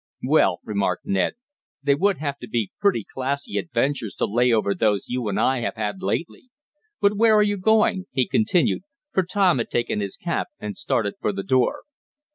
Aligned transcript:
"Well," 0.23 0.61
remarked 0.63 1.05
Ned, 1.05 1.33
"they 1.83 1.93
would 1.93 2.17
have 2.17 2.39
to 2.39 2.47
be 2.47 2.71
pretty 2.79 3.05
classy 3.07 3.59
adventures 3.59 4.15
to 4.15 4.25
lay 4.25 4.51
over 4.51 4.73
those 4.73 5.07
you 5.07 5.27
and 5.27 5.39
I 5.39 5.59
have 5.59 5.75
had 5.75 6.01
lately. 6.01 6.49
But 6.99 7.17
where 7.17 7.35
are 7.35 7.43
you 7.43 7.57
going?" 7.57 8.05
he 8.11 8.27
continued, 8.27 8.81
for 9.13 9.21
Tom 9.21 9.59
had 9.59 9.69
taken 9.69 9.99
his 9.99 10.17
cap 10.17 10.47
and 10.59 10.75
started 10.75 11.13
for 11.21 11.31
the 11.31 11.43
door. 11.43 11.83